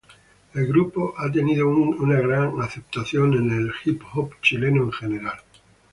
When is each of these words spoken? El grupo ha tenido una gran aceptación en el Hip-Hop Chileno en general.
El 0.55 0.65
grupo 0.65 1.13
ha 1.15 1.31
tenido 1.31 1.67
una 1.67 2.19
gran 2.19 2.59
aceptación 2.59 3.35
en 3.35 3.51
el 3.55 3.71
Hip-Hop 3.85 4.33
Chileno 4.41 4.85
en 4.85 4.91
general. 4.91 5.37